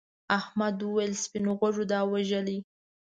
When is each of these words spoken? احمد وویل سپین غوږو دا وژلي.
احمد 0.37 0.75
وویل 0.81 1.13
سپین 1.23 1.45
غوږو 1.57 1.83
دا 1.91 1.99
وژلي. 2.13 2.57